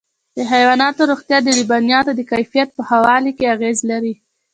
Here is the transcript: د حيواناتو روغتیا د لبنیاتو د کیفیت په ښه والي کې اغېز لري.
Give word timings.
د 0.37 0.37
حيواناتو 0.51 1.01
روغتیا 1.11 1.37
د 1.43 1.47
لبنیاتو 1.59 2.11
د 2.15 2.21
کیفیت 2.31 2.69
په 2.73 2.81
ښه 2.87 2.97
والي 3.05 3.31
کې 3.37 3.51
اغېز 3.55 3.77
لري. 3.91 4.13